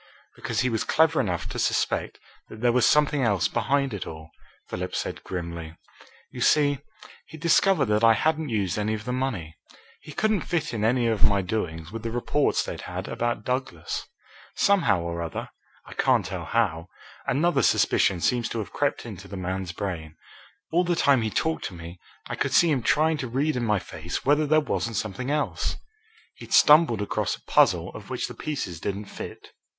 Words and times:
"Because 0.35 0.61
he 0.61 0.69
was 0.71 0.83
clever 0.83 1.21
enough 1.21 1.47
to 1.49 1.59
suspect 1.59 2.19
that 2.49 2.59
there 2.59 2.71
was 2.71 2.87
something 2.87 3.21
else 3.21 3.47
behind 3.47 3.93
it 3.93 4.07
all," 4.07 4.31
Philip 4.67 4.95
said 4.95 5.23
grimly. 5.23 5.77
"You 6.31 6.41
see, 6.41 6.79
he'd 7.27 7.39
discovered 7.41 7.85
that 7.85 8.03
I 8.03 8.13
hadn't 8.13 8.49
used 8.49 8.79
any 8.79 8.95
of 8.95 9.05
the 9.05 9.13
money. 9.13 9.57
He 10.01 10.11
couldn't 10.11 10.41
fit 10.41 10.73
in 10.73 10.83
any 10.83 11.05
of 11.05 11.23
my 11.23 11.43
doings 11.43 11.91
with 11.91 12.01
the 12.01 12.09
reports 12.09 12.63
they'd 12.63 12.81
had 12.81 13.07
about 13.07 13.45
Douglas. 13.45 14.07
Somehow 14.55 15.01
or 15.01 15.21
other 15.21 15.49
I 15.85 15.93
can't 15.93 16.25
tell 16.25 16.45
how 16.45 16.87
another 17.27 17.61
suspicion 17.61 18.21
seems 18.21 18.49
to 18.49 18.57
have 18.57 18.73
crept 18.73 19.05
into 19.05 19.27
the 19.27 19.37
man's 19.37 19.71
brain. 19.71 20.15
All 20.71 20.83
the 20.83 20.95
time 20.95 21.21
he 21.21 21.29
talked 21.29 21.65
to 21.65 21.75
me 21.75 21.99
I 22.27 22.33
could 22.35 22.53
see 22.55 22.71
him 22.71 22.81
trying 22.81 23.17
to 23.17 23.27
read 23.27 23.55
in 23.55 23.63
my 23.65 23.77
face 23.77 24.25
whether 24.25 24.47
there 24.47 24.61
wasn't 24.61 24.95
something 24.95 25.29
else! 25.29 25.75
He'd 26.33 26.53
stumbled 26.55 27.03
across 27.03 27.35
a 27.35 27.43
puzzle 27.43 27.89
of 27.89 28.09
which 28.09 28.27
the 28.27 28.33
pieces 28.33 28.79
didn't 28.79 29.05
fit. 29.05 29.49